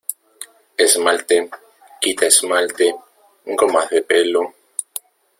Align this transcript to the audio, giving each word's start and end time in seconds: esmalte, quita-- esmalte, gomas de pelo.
esmalte, 0.85 1.37
quita-- 2.01 2.23
esmalte, 2.31 2.87
gomas 3.59 3.87
de 3.93 4.01
pelo. 4.09 4.41